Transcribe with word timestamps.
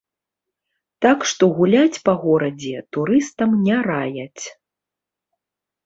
Так 1.07 1.19
што 1.33 1.43
гуляць 1.59 2.01
па 2.11 2.17
горадзе 2.23 2.75
турыстам 2.99 3.49
не 3.69 3.77
раяць. 3.93 4.43